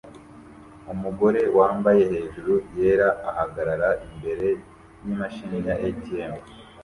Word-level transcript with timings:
Umugore 0.93 1.41
wambaye 1.57 2.01
hejuru 2.11 2.53
yera 2.77 3.09
ahagarara 3.29 3.89
imbere 4.07 4.47
yimashini 5.05 5.57
ya 5.67 5.75
ATM 5.87 6.31